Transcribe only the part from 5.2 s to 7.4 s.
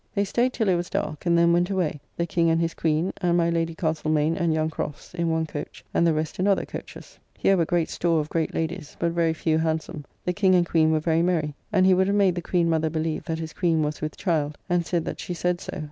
one coach and the rest in other, coaches.